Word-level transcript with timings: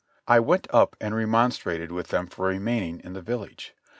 I 0.27 0.39
went 0.39 0.65
up 0.71 0.95
and 0.99 1.15
remonstrated 1.15 1.91
with 1.91 2.07
them 2.07 2.25
for 2.25 2.47
remaining 2.47 3.01
in 3.01 3.13
the 3.13 3.21
village. 3.21 3.75